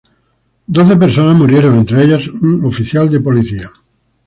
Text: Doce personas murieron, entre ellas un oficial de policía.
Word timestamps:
Doce 0.75 0.95
personas 0.97 1.35
murieron, 1.37 1.77
entre 1.77 2.01
ellas 2.03 2.27
un 2.41 2.65
oficial 2.65 3.07
de 3.07 3.19
policía. 3.19 3.69